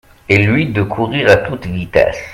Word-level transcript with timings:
Et 0.29 0.39
lui 0.39 0.65
de 0.65 0.81
courrir 0.81 1.29
à 1.29 1.35
toute 1.37 1.67
vitesse. 1.67 2.17